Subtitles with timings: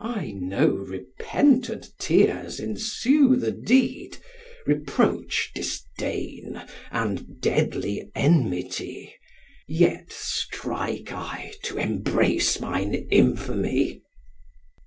[0.00, 4.16] I know repentant tears ensue the deed,
[4.64, 9.12] Reproach, disdain, and deadly enmity;
[9.68, 14.00] Yet strike I to embrace mine infamy.'